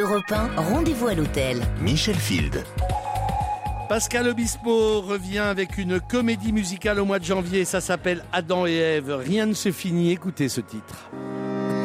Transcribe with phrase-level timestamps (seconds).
[0.00, 1.60] Europe 1, rendez-vous à l'hôtel.
[1.82, 2.64] Michel Field.
[3.86, 7.66] Pascal Obispo revient avec une comédie musicale au mois de janvier.
[7.66, 9.14] Ça s'appelle Adam et Ève.
[9.14, 10.10] Rien ne se finit.
[10.10, 11.10] Écoutez ce titre.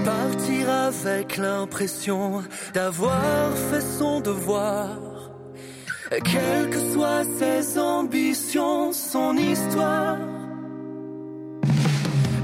[0.06, 2.42] Partir avec l'impression
[2.74, 4.98] d'avoir fait son devoir.
[6.10, 10.18] Quelles que soient ses ambitions, son histoire.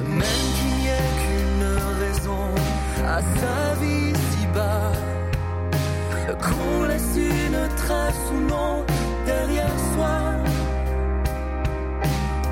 [0.10, 1.64] Même qu'il n'y ait qu'une
[2.04, 2.50] raison
[3.06, 4.11] à sa vie
[7.72, 8.84] une trace ou non
[9.26, 10.20] derrière soi.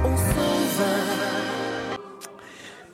[0.04, 1.98] On s'en va.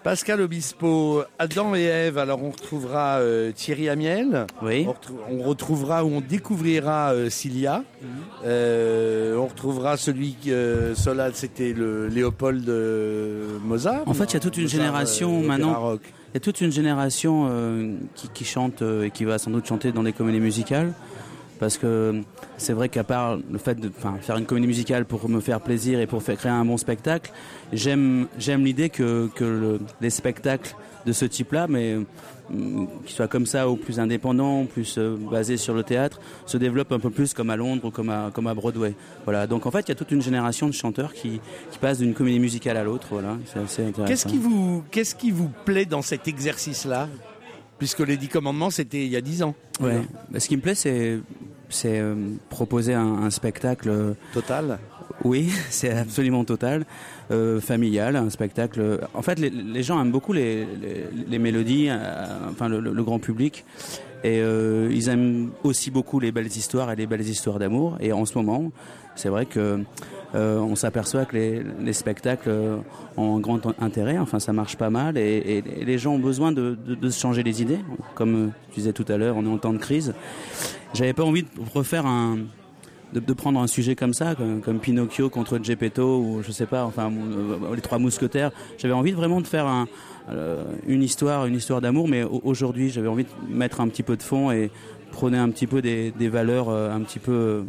[0.03, 2.17] Pascal Obispo, Adam et Ève.
[2.17, 4.45] Alors on retrouvera euh, Thierry Amiel.
[4.61, 4.85] Oui.
[4.87, 7.83] On, retrou- on retrouvera ou on découvrira euh, Cilia.
[8.45, 12.69] Euh, on retrouvera celui qui euh, Solal, c'était le Léopold
[13.63, 14.03] Mozart.
[14.05, 15.73] En fait, il y a toute une Mozart, génération maintenant.
[15.79, 16.01] rock.
[16.33, 19.51] Il y a toute une génération euh, qui, qui chante euh, et qui va sans
[19.51, 20.93] doute chanter dans des comédies musicales.
[21.59, 22.21] Parce que
[22.57, 23.89] c'est vrai qu'à part le fait de
[24.21, 27.31] faire une comédie musicale pour me faire plaisir et pour faire créer un bon spectacle,
[27.71, 30.75] j'aime l'idée que, que le- les spectacles
[31.05, 31.95] de ce type-là, mais
[32.51, 36.57] hum, qui soient comme ça ou plus indépendants, plus euh, basés sur le théâtre, se
[36.57, 38.95] développent un peu plus comme à Londres ou comme à, Broadway.
[39.23, 39.45] Voilà.
[39.47, 41.39] Donc en fait, il y a toute une génération de chanteurs qui,
[41.79, 43.07] passent d'une comédie musicale à l'autre.
[43.11, 43.37] Voilà.
[43.67, 44.05] C'est intéressant.
[44.91, 47.07] Qu'est-ce qui vous plaît dans cet exercice-là?
[47.77, 49.53] Puisque les Dix Commandements, c'était il y a dix ans.
[49.81, 50.01] Ouais.
[50.29, 51.19] Bah, ce qui me plaît, c'est
[51.69, 52.15] c'est euh,
[52.49, 53.89] proposer un, un spectacle.
[53.89, 54.79] euh, Total.
[55.23, 56.85] oui, c'est absolument total,
[57.31, 58.99] euh, familial, un spectacle.
[59.13, 62.93] En fait, les, les gens aiment beaucoup les, les, les mélodies, euh, enfin le, le-
[62.93, 63.65] le grand public,
[64.23, 67.97] et euh, ils aiment aussi beaucoup les belles histoires et les belles histoires d'amour.
[67.99, 68.71] Et en ce moment,
[69.15, 69.79] c'est vrai que
[70.35, 72.77] euh, on s'aperçoit que les, les spectacles euh,
[73.15, 74.17] ont un grand intérêt.
[74.17, 76.77] Enfin, ça marche pas mal, et, les gens ont besoin de,
[77.09, 77.79] se changer les idées.
[78.15, 80.13] Comme euh, tu disais tout à l'heure, on est en temps de crise.
[80.93, 82.39] J'avais pas envie de refaire un
[83.13, 87.09] de, prendre un sujet comme ça, comme, Pinocchio contre Geppetto ou je sais pas, enfin
[87.73, 88.51] les trois mousquetaires.
[88.77, 89.87] J'avais envie vraiment de faire un,
[90.85, 94.17] une histoire, une histoire d'amour, mais au- aujourd'hui j'avais envie de mettre un petit peu
[94.17, 94.69] de fond et
[95.11, 97.63] prôner un petit peu des, valeurs un petit peu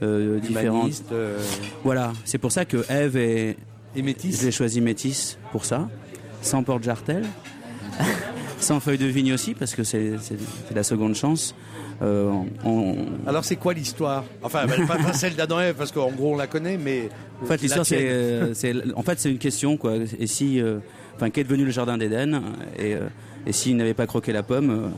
[0.00, 0.76] différentes.
[0.76, 1.38] Humaniste, euh,
[1.84, 3.56] Voilà, c'est pour ça que Eve est,
[3.96, 4.40] et métis.
[4.40, 5.88] je l'ai choisi métis pour ça,
[6.42, 7.24] sans porte-jartel,
[8.60, 10.12] sans feuille de vigne aussi parce que c'est
[10.74, 11.54] la seconde chance.
[12.02, 12.30] Euh,
[12.64, 12.96] on-
[13.26, 14.24] Alors c'est quoi l'histoire?
[14.42, 17.10] Enfin, bah, pas, pas celle d'Adam et Ève, parce qu'en gros on la connaît, mais
[17.42, 18.54] En fait, l'histoire, c'est, euh,
[18.96, 19.94] en fait, c'est une question, quoi.
[20.18, 20.78] Et si, euh,
[21.16, 22.40] enfin, qu'est devenu le jardin d'Éden?
[22.78, 23.00] Et, euh,
[23.46, 24.92] et s'il n'avait pas croqué la pomme,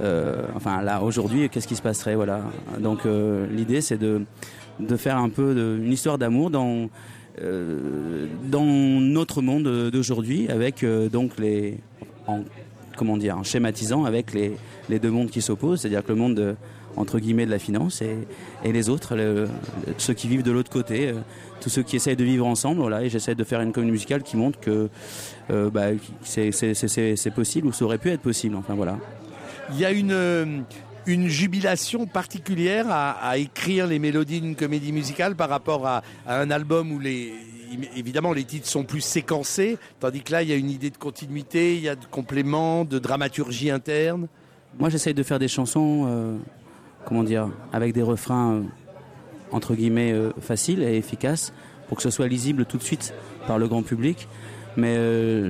[0.00, 2.42] euh, enfin, là, aujourd'hui, qu'est-ce qui se passerait, voilà.
[2.78, 4.24] Donc, euh, l'idée, c'est de,
[4.96, 6.88] faire un peu de, une histoire d'amour dans,
[7.42, 11.78] euh, notre monde d'aujourd'hui, avec donc les,
[12.26, 12.40] en,
[12.96, 16.54] comment dire, en schématisant avec les, deux mondes qui s'opposent, c'est-à-dire que le monde de,
[16.96, 19.16] entre guillemets de la finance et, les autres,
[19.98, 21.12] ceux qui vivent de l'autre côté,
[21.60, 22.80] tous ceux qui essayent de vivre ensemble.
[22.80, 24.88] Voilà, et j'essaie de faire une comédie musicale qui montre que
[25.48, 25.88] bah,
[26.22, 28.56] c'est possible ou ça aurait pu être possible.
[28.56, 28.98] Enfin voilà.
[29.70, 30.62] Il y a une, euh,
[31.06, 36.98] jubilation particulière à, écrire les mélodies d'une comédie musicale par rapport à, un album où
[36.98, 37.32] les
[37.96, 40.96] évidemment les titres sont plus séquencés, tandis que là il y a une idée de
[40.96, 44.26] continuité, il y a de compléments, de dramaturgie interne.
[44.78, 46.36] Moi, j'essaye de faire des chansons, euh,
[47.04, 48.62] comment dire, avec des refrains euh,
[49.50, 51.52] entre guillemets euh, faciles et efficaces
[51.88, 53.14] pour que ce soit lisible tout de suite
[53.46, 54.28] par le grand public.
[54.76, 54.94] Mais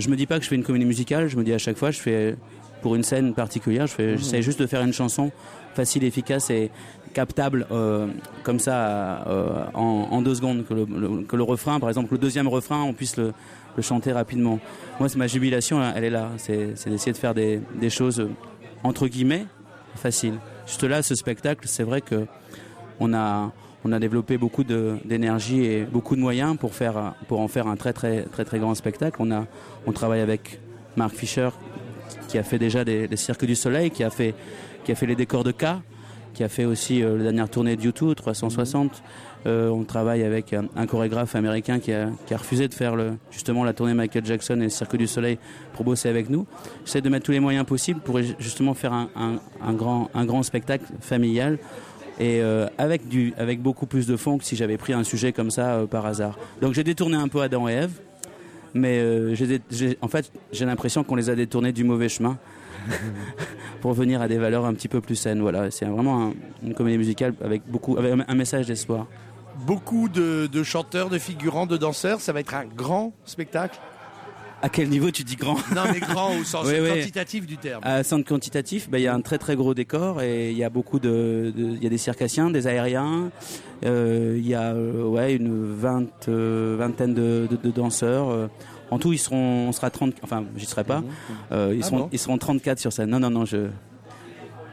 [0.00, 1.28] je me dis pas que je fais une comédie musicale.
[1.28, 2.36] Je me dis à chaque fois, je fais
[2.82, 5.30] pour une scène particulière, fais, j'essaie juste de faire une chanson
[5.74, 6.70] facile, efficace et
[7.14, 8.06] captable euh,
[8.42, 10.64] comme ça euh, en, en deux secondes.
[10.66, 13.32] Que le, le- que le refrain, par exemple, le deuxième refrain, on puisse le,
[13.76, 14.58] le chanter rapidement.
[15.00, 16.30] Moi, c'est ma jubilation, elle est là.
[16.36, 18.28] C'est, d'essayer de faire des, des choses
[18.84, 19.46] entre guillemets
[19.96, 20.34] faciles.
[20.66, 22.26] Juste là, ce spectacle, c'est vrai que
[23.00, 23.52] on a
[23.84, 27.76] on a développé beaucoup d'énergie et beaucoup de moyens pour faire pour en faire un
[27.76, 29.16] très très très très grand spectacle.
[29.20, 29.46] On a
[29.86, 30.60] on travaille avec
[30.96, 31.48] Mark Fisher
[32.28, 34.34] qui a fait déjà des Cirques du Soleil, qui a fait
[34.88, 35.66] qui a fait les décors de K,
[36.32, 39.02] qui a fait aussi euh, la dernière tournée de YouTube 360.
[39.46, 42.94] Euh, on travaille avec un, chorégraphe américain qui a, refusé de faire
[43.30, 45.38] justement la tournée Michael Jackson et le Cirque du Soleil
[45.74, 46.46] pour bosser avec nous.
[46.86, 50.86] J'essaie de mettre tous les moyens possibles pour justement faire un, grand, un grand spectacle
[51.00, 51.58] familial
[52.18, 55.32] et euh, avec, du, avec beaucoup plus de fond que si j'avais pris un sujet
[55.34, 56.38] comme ça par hasard.
[56.62, 58.00] Donc j'ai détourné un peu Adam et Ève,
[58.74, 59.34] mais euh,
[60.02, 62.38] en fait j'ai l'impression qu'on les a détournés du mauvais chemin
[63.80, 65.40] pour venir à des valeurs un petit peu plus saines.
[65.40, 66.32] Voilà, c'est vraiment un-
[66.62, 69.06] une comédie musicale avec beaucoup, avec un- un message d'espoir.
[69.66, 73.78] Beaucoup de, de chanteurs, de figurants, de danseurs, ça va être un grand spectacle.
[74.60, 76.88] À quel niveau tu dis grand Non, mais grand au sens Oui, oui.
[76.88, 77.80] quantitatif du terme.
[77.84, 80.64] À centre quantitatif, ben, il y a un très très gros décor et il y
[80.64, 83.30] a beaucoup de, il y a des circassiens, des aériens,
[83.84, 88.50] euh, il y a euh, ouais une vingt, euh, vingtaine de, de- de danseurs.
[88.90, 91.04] En tout, ils seront, on sera 30, enfin, j'y serai pas.
[91.52, 93.10] Euh, ils Ah seront, bon ils seront 34 sur scène.
[93.10, 93.68] Non, non, non, je,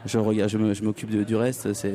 [0.06, 1.74] je regarde, je m'occupe de- du reste.
[1.74, 1.94] C'est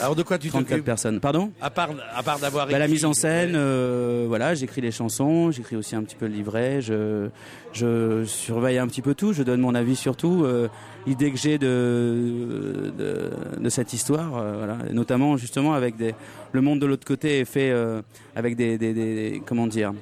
[0.00, 1.20] Alors de quoi tu 34 t'occupes personnes.
[1.20, 4.90] Pardon À part, à part d'avoir bah, la mise en scène, euh, voilà, j'écris les
[4.90, 7.28] chansons, j'écris aussi un petit peu le livret, je,
[7.72, 10.68] je surveille un petit peu tout, je donne mon avis sur tout, euh,
[11.06, 16.14] l'idée que j'ai de, de, de cette histoire, euh, voilà, et notamment justement avec des,
[16.52, 18.02] le monde de l'autre côté est fait euh,
[18.34, 19.92] avec des, des, des- comment dire,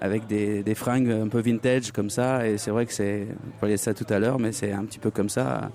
[0.00, 3.52] avec des, des fringues un peu vintage comme ça, et c'est vrai que c'est, vous
[3.60, 5.70] voyez ça tout à l'heure, mais c'est un petit peu comme ça.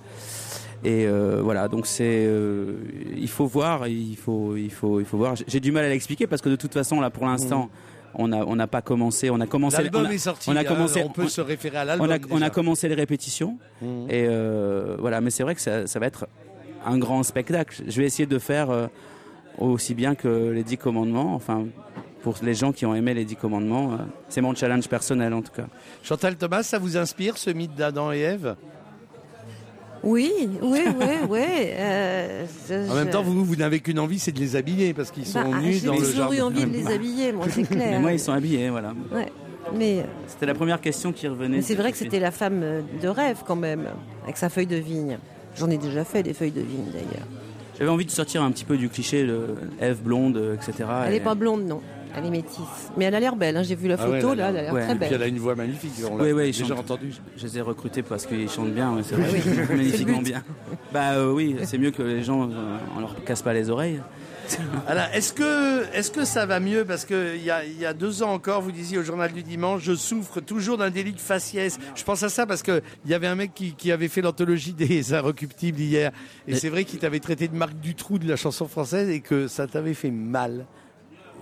[0.83, 2.73] Et euh, voilà, donc c'est, euh,
[3.17, 5.35] il faut voir, il faut, il faut, il faut voir.
[5.47, 7.69] J'ai- du mal à l'expliquer parce que de toute façon là, pour l'instant,
[8.15, 9.81] on a, on n'a pas commencé, on a commencé.
[9.83, 10.49] L'album a- est sorti.
[10.49, 12.07] on a hein, commencé- on peut on- se référer à l'album.
[12.09, 14.05] on a, on a commencé les répétitions Mhm.
[14.09, 16.27] et euh, voilà, mais c'est vrai que ça, ça va être
[16.85, 17.83] un grand spectacle.
[17.87, 18.87] Je vais essayer de faire euh,
[19.57, 21.65] aussi bien que les Dix Commandements, enfin
[22.21, 23.97] pour les gens qui ont aimé les Dix Commandements, euh,
[24.29, 25.67] c'est mon challenge personnel en tout cas.
[26.03, 28.55] Chantal Thomas, ça vous inspire ce mythe d'Adam et Ève?
[30.04, 30.31] Oui,
[30.62, 31.40] oui, oui, oui.
[31.44, 35.12] euh, je- En même temps, vous, vous n'avez qu'une envie, c'est de les habiller parce
[35.12, 36.46] qu'ils sont Bah, nus J'ai dans le toujours eu jardin.
[36.62, 38.00] envie de les habiller, moi, c'est Mais clair.
[38.00, 38.94] moi, ils sont habillés, voilà.
[39.13, 39.28] Ouais.
[39.75, 41.57] Mais, C'était la première question qui revenait.
[41.57, 43.84] mais c'est vrai que c'était la femme euh, de rêve quand même,
[44.24, 45.18] avec sa feuille de vigne.
[45.57, 47.28] J'en ai déjà fait des feuilles de vigne d'ailleurs.
[47.78, 50.74] J'avais envie de sortir un petit peu du cliché de Ève blonde, euh, etc.
[51.06, 51.81] Elle Et- n'est pas blonde, non.
[52.15, 52.89] Elle est métisse.
[52.97, 53.63] Mais elle a l'air belle, hein.
[53.63, 54.81] j'ai vu la Ah ouais, photo, elle a là, elle a l'air ouais.
[54.83, 55.23] très Et puis elle belle.
[55.23, 55.91] a une voix magnifique.
[56.09, 57.13] On l'a Oui, oui, déjà entendu.
[57.38, 59.29] Je les ai recrutés parce qu'ils chantent bien, ouais, c'est vrai.
[59.31, 60.44] Oui, c'est le magnifiquement bien.
[60.94, 64.01] Bah euh, oui, c'est mieux que les gens, euh, on leur casse pas les oreilles.
[64.88, 66.83] Alors, est-ce que, est-ce que ça va mieux?
[66.83, 69.44] Parce qu'il y a, il y a deux ans encore, vous disiez au journal du
[69.44, 71.77] dimanche, je souffre toujours d'un délit de faciès.
[71.95, 74.73] Je pense à ça parce qu'il y avait un mec qui, qui avait fait l'anthologie
[74.73, 76.12] des Inrecuptibles hier.
[76.47, 79.47] Et c'est vrai qu'il t'avait traité de Marc Dutroux de la chanson française et que
[79.47, 80.65] ça t'avait fait mal.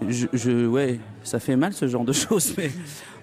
[0.08, 2.70] Je, je- ouais, ça fait mal ce genre de choses, mais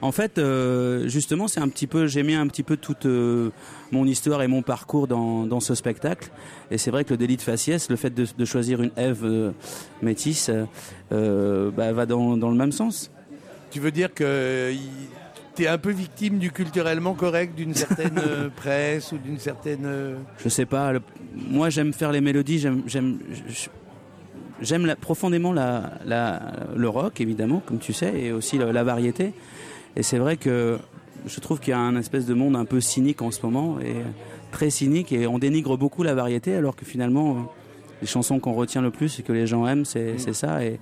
[0.00, 3.50] en fait, euh, justement, c'est un petit peu, j'ai mis un petit peu toute euh,
[3.92, 6.30] mon histoire et mon parcours dans, dans ce spectacle.
[6.72, 9.20] Et c'est vrai que le délit de faciès, le fait de, de choisir une Ève
[9.24, 9.52] euh,
[10.02, 10.50] métisse,
[11.12, 13.10] euh, bah, va dans, dans le même sens.
[13.70, 14.72] Tu veux dire que
[15.54, 19.84] tu es un peu victime du culturellement correct d'une certaine euh, presse ou d'une certaine...
[19.84, 20.92] euh, Je sais pas.
[20.92, 21.00] le-
[21.36, 22.58] moi, j'aime faire les mélodies.
[22.58, 23.18] J'aime, j'aime,
[24.64, 26.40] j'aime profondément la, la-
[26.74, 29.32] le rock, évidemment, comme tu sais, et aussi la, la variété.
[29.96, 30.78] Et c'est vrai que
[31.26, 33.78] je trouve qu'il y a un espèce de monde un peu cynique en ce moment,
[33.80, 33.94] et
[34.50, 37.40] très cynique, et on dénigre beaucoup la variété, alors que finalement, euh,
[38.02, 40.64] les chansons qu'on retient le plus et que les gens aiment, c'est, c'est ça.
[40.64, 40.78] Et,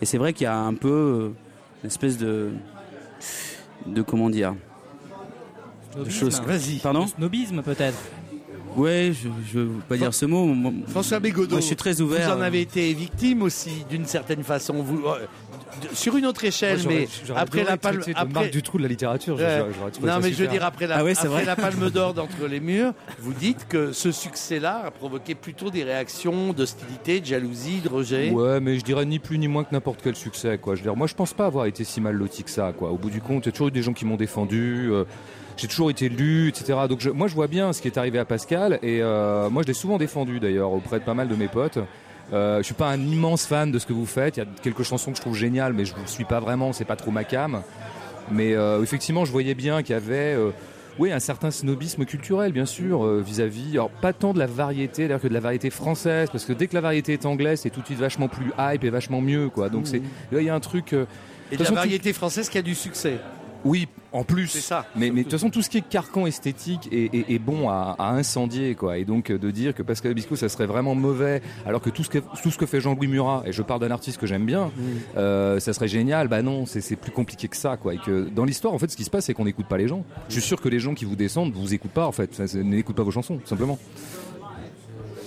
[0.00, 1.28] et c'est vrai qu'il y a un peu euh,
[1.82, 2.50] une espèce de,
[3.86, 4.54] de comment dire,
[5.96, 6.40] de choses.
[6.44, 6.78] Vas-y.
[6.78, 7.02] Pardon?
[7.02, 7.98] Le snobisme peut-être.
[8.76, 10.44] Ouais, je, je veux pas dire ce mot.
[10.46, 12.28] Moi- François Bégodeau, Moi, je suis très ouvert.
[12.34, 14.74] vous en avez été victime aussi d'une certaine façon.
[14.82, 15.26] Vous, euh,
[15.92, 19.36] sur une autre échelle, Moi, mais après la palme, après, Marc Dutroux de la littérature.
[19.36, 19.42] je-
[20.06, 21.44] non mais je veux dire après la, Ah ouais, c'est après vrai.
[21.44, 25.84] la Palme d'Or d'entre les murs, vous dites que ce succès-là a provoqué plutôt des
[25.84, 28.30] réactions d'hostilité, de jalousie, de rejet.
[28.30, 30.74] Ouais, mais je dirais ni plus ni moins que n'importe quel succès, quoi.
[30.74, 32.90] Je veux dire, moi, je pense pas avoir été si mal loti que ça, quoi.
[32.90, 34.88] Au bout du compte, il y a toujours eu des gens qui m'ont défendu.
[34.90, 35.04] euh,
[35.56, 36.76] j'ai toujours été lu, etc.
[36.88, 39.62] Donc, je- moi, je vois bien ce qui est arrivé à Pascal, et euh, moi,
[39.62, 41.78] je l'ai souvent défendu, d'ailleurs, auprès de pas mal de mes potes.
[42.32, 44.36] Euh, je suis pas un immense fan de ce que vous faites.
[44.36, 46.72] Il y a quelques chansons que je trouve géniales, mais je vous suis pas vraiment.
[46.72, 47.62] C'est pas trop ma cam.
[48.30, 50.34] Mais euh, effectivement, je voyais bien qu'il y avait.
[50.34, 50.50] euh,
[50.98, 55.02] oui, un certain snobisme culturel, bien sûr, euh, vis-à-vis, alors pas tant de la variété,
[55.02, 57.70] d'ailleurs que de la variété française, parce que dès que la variété est anglaise, c'est
[57.70, 59.68] tout de suite vachement plus hype et vachement mieux, quoi.
[59.68, 60.00] Donc c'est,
[60.30, 60.92] là, il y a un truc,
[61.50, 63.18] Et de la variété française qui a du succès.
[63.64, 64.48] Oui, en plus.
[64.48, 64.86] C'est ça.
[64.94, 67.68] Mais, mais de toute façon, tout ce qui est carcan esthétique est, est- est bon
[67.68, 68.98] à, à incendier, quoi.
[68.98, 72.04] Et donc, euh, de dire que Pascal Obispo, ça serait vraiment mauvais, alors que tout
[72.04, 74.44] ce que, tout ce que fait Jean-Louis Murat, et je parle d'un artiste que j'aime
[74.46, 74.70] bien,
[75.16, 76.28] euh, ça serait génial.
[76.28, 77.94] Bah non, c'est plus compliqué que ça, quoi.
[77.94, 79.88] Et que dans l'histoire, en fait, ce qui se passe, c'est qu'on n'écoute pas les
[79.88, 80.04] gens.
[80.28, 82.38] Je suis sûr que les gens qui vous descendent, vous écoutent pas, en fait.
[82.54, 83.78] N'écoutent pas vos chansons, tout simplement.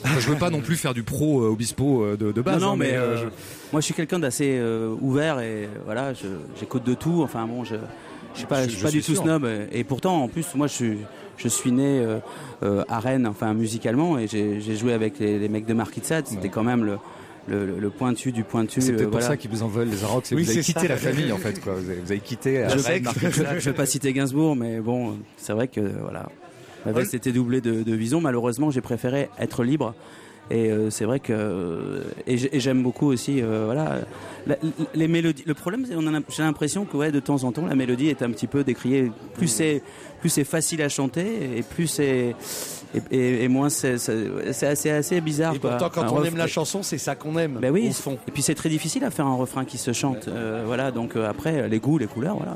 [0.03, 2.61] Enfin, je veux pas non plus faire du pro euh, Obispo euh, de, de base.
[2.61, 3.23] non, non, hein, mais, euh, je-
[3.73, 4.61] moi je suis quelqu'un d'assez
[5.01, 6.13] ouvert et voilà,
[6.57, 7.21] j'écoute de tout.
[7.23, 7.75] Enfin bon, je,
[8.37, 9.23] je suis pas, Je- je suis je pas suis du tout sûr.
[9.23, 9.45] snob.
[9.71, 10.97] Et, et pourtant, en plus, moi je suis,
[11.37, 12.19] je suis né euh,
[12.63, 15.99] euh, à Rennes, enfin musicalement, et j'ai j'ai joué avec les, les mecs de Marquis
[16.01, 16.27] de Sade.
[16.27, 16.49] C'était Ouais.
[16.49, 16.97] quand même le,
[17.47, 18.81] le, le pointu du pointu.
[18.81, 19.27] c'est euh, peut-être pour voilà.
[19.27, 20.93] ça qu'ils vous en veulent les Arocs, c'est Oui, vous avez c'est quitté ça.
[20.93, 21.73] la famille en fait quoi.
[21.73, 22.57] Vous avez, vous avez quitté.
[22.63, 26.27] euh, Je, Avec- je, je vais pas citer Gainsbourg, mais bon, c'est vrai que voilà,
[26.85, 28.21] ma veste était doublée de, de Vison.
[28.21, 29.93] Malheureusement, j'ai préféré être libre
[30.49, 33.99] Et euh, c'est vrai que euh, et j'ai- et j'aime beaucoup aussi euh, voilà
[34.45, 34.55] la-
[34.95, 35.43] les mélodies.
[35.45, 38.07] Le problème, c'est on a- j'ai l'impression que ouais, de temps en temps la mélodie
[38.07, 39.11] est un petit peu décriée.
[39.33, 39.81] Plus c'est
[40.21, 42.33] plus c'est facile à chanter et plus c'est
[42.95, 43.95] et, et- et moins c'est
[44.65, 45.55] assez, assez bizarre.
[45.55, 45.71] Et quoi.
[45.77, 47.57] pourtant, quand Un on ref- aime la chanson, c'est ça qu'on aime.
[47.61, 48.17] ben oui, au fond.
[48.27, 50.27] et puis c'est très difficile à faire un refrain qui se chante.
[50.27, 52.55] Euh, voilà, donc euh, après les goûts, les couleurs, voilà.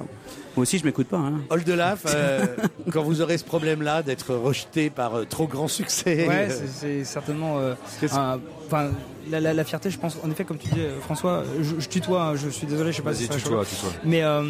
[0.57, 1.17] Moi aussi, je m'écoute pas.
[1.17, 1.35] Hein.
[1.49, 2.45] Oldelaf, euh,
[2.91, 6.27] quand vous aurez ce problème-là d'être rejeté par euh, trop grand succès.
[6.27, 7.57] Ouais, euh, c'est- certainement.
[7.59, 7.73] euh,
[8.03, 8.89] Enfin,
[9.29, 12.21] la, la- la fierté, je pense, en effet, comme tu dis, François, je, je tutoie,
[12.23, 13.51] hein, je suis désolé, je sais pas si Vas-y, ça tu choque.
[13.53, 13.89] toi, tu toi.
[14.05, 14.43] Mais euh,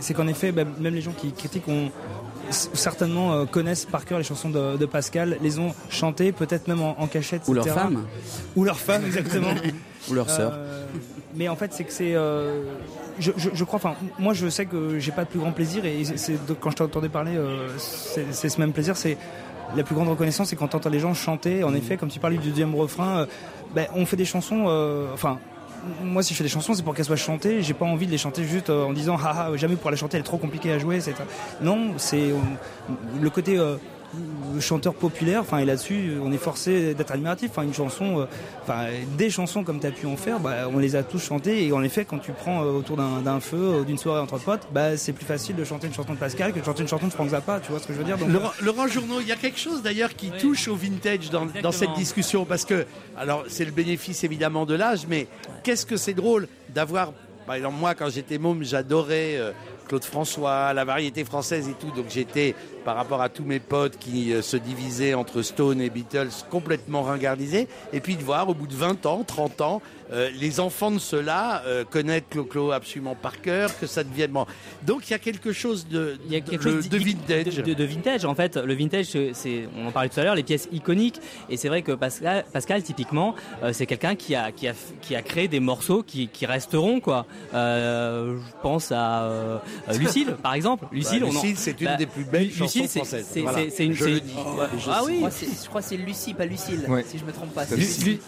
[0.00, 1.90] c'est qu'en effet, bah, même les gens qui critiquent ont
[2.50, 6.82] certainement euh, connaissent par cœur les chansons de, de Pascal, les ont chantées, peut-être même
[6.82, 7.42] en, en cachette.
[7.48, 8.04] Ou leur femme,
[8.56, 9.48] Ou leur femme, exactement.
[10.10, 10.52] ou leur sœur.
[10.54, 10.84] Euh,
[11.34, 12.14] mais en fait, c'est que c'est.
[12.14, 12.62] euh,
[13.18, 15.84] je, je, je crois, enfin, moi je sais que j'ai pas de plus grand plaisir
[15.84, 19.16] et c'est- quand je t'entendais parler, euh, c'est c'est ce même plaisir, c'est
[19.76, 21.62] la plus grande reconnaissance, c'est quand t'entends les gens chanter.
[21.64, 23.26] En effet, comme tu parlais du deuxième refrain, euh,
[23.74, 25.38] ben, on fait des chansons, euh, enfin.
[26.02, 27.62] Moi, si je fais des chansons, c'est pour qu'elles soient chantées.
[27.62, 30.16] J'ai pas envie de les chanter juste euh, en disant, ah, jamais pour la chanter,
[30.16, 31.00] elle est trop compliquée à jouer.
[31.60, 32.36] Non, c'est euh,
[33.20, 33.76] le côté euh,
[34.60, 37.50] chanteur populaire, enfin et là-dessus on est forcé d'être admiratif.
[37.50, 38.26] Enfin une chanson, euh,
[38.62, 41.66] enfin des chansons comme tu as pu en faire, bah, on les a tous chantées
[41.66, 44.68] et en effet quand tu prends euh, autour d'un feu ou d'une soirée entre potes,
[44.72, 47.06] bah c'est plus facile de chanter une chanson de Pascal que de chanter une chanson
[47.06, 47.60] de Frank Zappa.
[47.60, 48.18] Tu vois ce que je veux dire?
[48.18, 51.46] Donc, Laurent, Laurent Journeau, il y a quelque chose d'ailleurs qui touche au vintage dans,
[51.62, 55.26] dans cette discussion parce que, alors c'est le bénéfice évidemment de l'âge, mais
[55.62, 57.12] qu'est-ce que c'est drôle d'avoir,
[57.46, 59.52] par exemple moi quand j'étais môme, j'adorais euh,
[59.88, 63.98] Claude François, la variété française et tout, donc j'étais par rapport à tous mes potes
[63.98, 68.54] qui euh, se divisaient entre Stone et Beatles complètement ringardisés, et puis de voir au
[68.54, 73.14] bout de 20 ans, 30 ans, euh, les enfants de ceux-là euh, connaître Clo-Clo absolument
[73.14, 74.30] par cœur, que ça devienne...
[74.32, 74.44] bon.
[74.82, 76.98] Donc il y a quelque chose de, Il y a de- quelque de- chose de
[76.98, 77.44] vintage.
[77.56, 78.56] De, vintage, en fait.
[78.58, 81.18] Le vintage, c'est- on en parlait tout à l'heure, les pièces iconiques.
[81.48, 85.16] Et c'est vrai que Pascal, Pascal typiquement, euh, c'est quelqu'un qui a, qui, a, qui
[85.16, 87.24] a créé des morceaux qui, qui resteront, quoi.
[87.54, 89.62] Euh, je pense à
[89.98, 90.86] Lucille, par exemple.
[90.92, 93.58] Lucille, Bah, on en- Lucille, c'est une bah, des plus belles chansons c'est- Voilà.
[93.78, 94.04] une- Je.
[94.04, 94.20] Ouais.
[94.78, 95.20] Je Ah oui.
[95.62, 97.04] Je crois que c'est Lucie, pas Lucille, Ouais.
[97.08, 97.64] si je me trompe pas.
[97.76, 98.18] Lucie,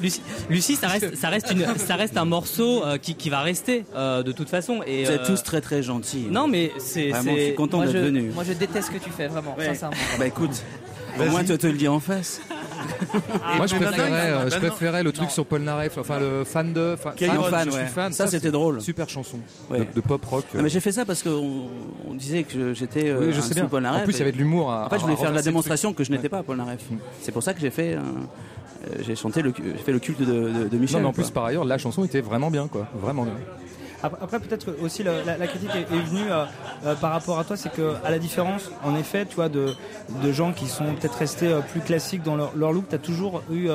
[0.50, 3.84] Lucie, ça reste, ça reste une, ça reste un morceau euh, qui, qui va rester
[3.94, 4.80] euh, de toute façon.
[4.86, 6.26] Et Vous êtes euh, tous très très gentils.
[6.30, 8.30] Non, mais c'est, Vraiment, je suis content moi, d'être je, venu.
[8.34, 9.66] moi, je déteste ce que tu fais, vraiment, Ouais.
[9.66, 9.96] sincèrement.
[10.18, 10.62] Bah écoute,
[11.20, 12.40] au moins tu te le dis en face.
[13.56, 15.30] Moi, je préférais, euh, je préférais le truc Non.
[15.32, 16.96] sur Paul Naref, enfin le fan de.
[16.96, 17.86] Fan, fan, fan, je suis ouais.
[17.86, 18.12] fan.
[18.12, 18.80] Ça, c'était drôle.
[18.80, 19.38] Super chanson
[19.70, 19.80] Ouais.
[19.80, 20.44] de, de pop rock.
[20.54, 21.68] Non, mais j'ai fait ça parce qu'on
[22.08, 23.66] on disait que j'étais euh, oui, je un sais bien.
[23.66, 24.70] Paul En Naref plus, il y avait de l'humour.
[24.72, 26.80] à- En fait, je voulais faire la démonstration que je n'étais pas Paul Naref.
[27.22, 30.20] C'est pour ça que j'ai fait, euh, euh, j'ai chanté le, j'ai fait le culte
[30.20, 30.96] de, de, de Michel.
[30.98, 31.24] Non, mais en quoi.
[31.24, 32.86] plus, par ailleurs, la chanson était vraiment bien, quoi.
[32.94, 33.34] Vraiment bien.
[34.04, 36.44] Après, peut-être aussi la, critique est, venue euh,
[36.84, 39.72] euh, par rapport à toi, c'est que à la différence, en effet, tu vois, de,
[40.22, 42.98] de gens qui sont peut-être restés euh, plus classiques dans leur, leur look, tu as
[42.98, 43.68] toujours eu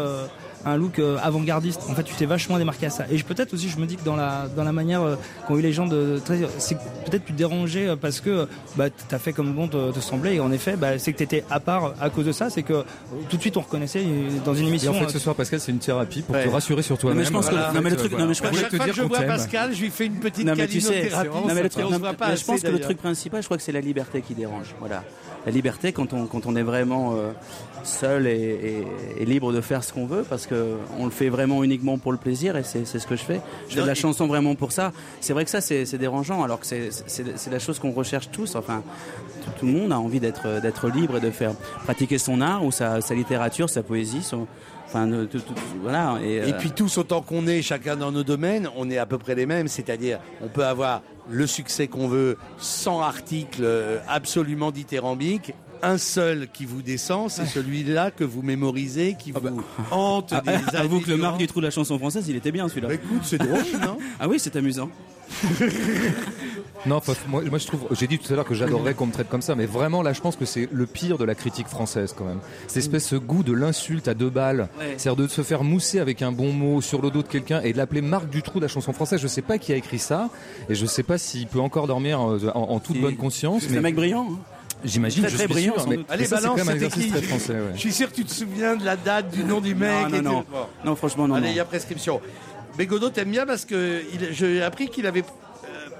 [0.66, 1.82] un look euh, avant-gardiste.
[1.89, 3.06] En fait, tu t'es vachement démarqué à ça.
[3.12, 5.16] Et peut-être aussi, je me dis que dans la dans la manière euh,
[5.48, 8.48] qu'ont eu les gens de, très- c'est que peut-être tu te dérangeais euh, parce que
[8.75, 10.36] bah t'as fait comme bon te, te semblait.
[10.36, 12.50] Et en effet, bah, c'est que t'étais à part à cause de ça.
[12.50, 12.84] C'est que
[13.30, 14.04] tout de suite on reconnaissait
[14.46, 14.92] dans une Et émission.
[14.92, 16.46] en fait, euh, ce soir, Pascal, c'est une thérapie pour Ouais.
[16.46, 17.20] te rassurer sur Non, toi-même.
[17.20, 17.72] mais je pense que- Voilà.
[17.74, 19.22] non, mais le truc- non, mais je chaque fois que je vois.
[19.22, 21.89] Pascal, je lui fais une petite Non mais tu sais, non, mais le truc, Et
[21.92, 24.34] non, mais je pense que le truc principal, je crois que c'est la liberté qui
[24.34, 24.68] dérange.
[24.80, 25.04] Voilà,
[25.46, 27.31] la liberté quand on quand on est vraiment euh,
[27.84, 28.31] seul et,
[29.17, 31.98] et- et libre de faire ce qu'on veut, parce que on le fait vraiment uniquement
[31.98, 33.39] pour le plaisir et c'est c'est ce que je fais.
[33.69, 34.91] Je fais de la chanson vraiment pour ça.
[35.22, 37.91] C'est vrai que ça c'est c'est dérangeant, alors que c'est c'est c'est la chose qu'on
[37.91, 38.55] recherche tous.
[38.55, 38.84] Enfin,
[39.58, 41.53] tout, le monde a envie d'être d'être libre et de faire
[41.84, 44.48] pratiquer son art ou sa, sa littérature, sa poésie, son
[44.91, 45.53] Enfin, de- tout- tout-
[45.84, 46.18] voilà.
[46.24, 49.06] Et, Et euh, puis tous autant qu'on est, chacun dans nos domaines, on est à
[49.06, 49.68] peu près les mêmes.
[49.68, 55.53] C'est-à-dire, on peut avoir le succès qu'on veut, sans articles euh, absolument dithyrambiques.
[55.84, 60.58] Un seul qui vous descend, c'est celui-là que vous mémorisez, qui vous hante ah, des
[60.74, 62.88] ah, avoue que le marque du trou de la chanson française, il était bien celui-là.
[62.88, 64.00] Bah, écoute, c'est drôle, non?
[64.20, 64.89] Ah oui, c'est amusant.
[66.86, 69.12] Non, faut- moi, moi, je trouve, j'ai dit tout à l'heure que j'adorerais qu'on me
[69.12, 71.67] traite comme ça, mais vraiment là je pense que c'est le pire de la critique
[71.67, 72.39] française quand même.
[72.67, 74.95] Cette espèce ce goût de l'insulte à deux balles, Ouais.
[74.98, 77.74] c'est-à-dire de se faire mousser avec un bon mot sur le dos de quelqu'un et
[77.74, 79.19] de l'appeler Marc Dutroux de la chanson française.
[79.21, 80.29] Je sais pas qui a écrit ça
[80.69, 83.63] et je sais pas s'il peut encore dormir euh, en, en toute bonne conscience.
[83.67, 84.27] C'est un mec brillant.
[84.31, 84.38] hein.
[84.86, 86.77] J'imagine, très, je très suis brillant, sûr, mais, mais Allez, ça, c'est balance, quand même
[86.77, 87.53] un c'était exercice qui très français.
[87.53, 87.71] ouais.
[87.74, 90.03] Je suis sûr que tu te souviens de la date, du nom du mec.
[90.03, 90.41] Non, non, et non.
[90.43, 90.48] tout.
[90.53, 90.57] Bon.
[90.86, 91.36] Non, franchement, non.
[91.36, 91.51] Allez, non.
[91.53, 92.21] il y a prescription.
[92.77, 95.25] Bégodeau, t'aimes bien parce que il- j'ai appris qu'il avait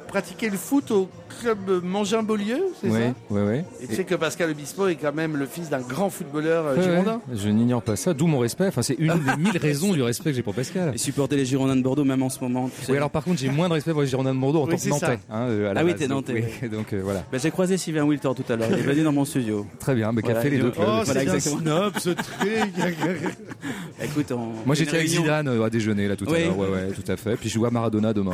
[0.10, 1.08] pratiqué le foot au
[1.42, 3.58] club Mangin-Beaulieu, c'est Oui, ça oui, oui.
[3.82, 6.76] Et tu sais que Pascal Obispo est quand même le fils d'un grand footballeur euh,
[6.76, 8.66] Ouais, girondin ouais, Je n'ignore pas ça, d'où mon respect.
[8.68, 10.92] Enfin, c'est une des mille raisons du respect que j'ai pour Pascal.
[10.96, 12.68] Et supporter les Girondins de Bordeaux même en ce moment.
[12.70, 12.92] tu sais.
[12.92, 14.72] Oui, alors par contre, j'ai moins de respect pour les Girondins de Bordeaux en Oui,
[14.76, 14.90] tant que.
[14.90, 15.20] Nantais.
[15.30, 17.24] hein, euh, à la Ah oui, t'es Donc, Nantais, oui, Donc euh, voilà.
[17.32, 18.70] Bah, j'ai croisé Sylvain Wilter tout à l'heure.
[18.72, 19.66] Il est venu dans mon studio.
[19.80, 22.10] Très bien, mais qu'a Voilà, fait les et deux clubs Oh, Voilà, c'est snob ce
[22.10, 22.28] truc
[24.04, 25.08] Écoute, on- Moi j'étais avec.
[25.10, 26.58] Zidane euh, à déjeuner là tout à l'heure.
[26.58, 27.36] Ouais, ouais, tout à fait.
[27.36, 28.34] Puis je joue à Maradona demain.